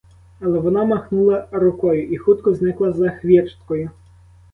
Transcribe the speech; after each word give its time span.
Але 0.41 0.59
вона 0.59 0.83
махнула 0.83 1.47
рукою 1.51 2.07
і 2.09 2.17
хутко 2.17 2.53
зникла 2.53 2.91
за 2.91 3.09
хвірткою. 3.11 3.89